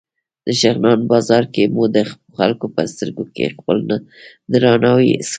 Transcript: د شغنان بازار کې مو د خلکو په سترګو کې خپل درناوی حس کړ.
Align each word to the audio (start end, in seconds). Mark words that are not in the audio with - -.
د 0.45 0.47
شغنان 0.61 0.99
بازار 1.11 1.43
کې 1.53 1.63
مو 1.73 1.83
د 1.95 1.97
خلکو 2.37 2.65
په 2.75 2.81
سترګو 2.91 3.23
کې 3.35 3.55
خپل 3.57 3.77
درناوی 4.51 5.11
حس 5.17 5.21
کړ. 5.27 5.29